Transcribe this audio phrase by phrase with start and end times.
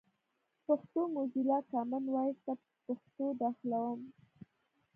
[0.65, 2.53] پښتو موزیلا، کامن وایس ته
[2.85, 3.99] پښتو داخلوم.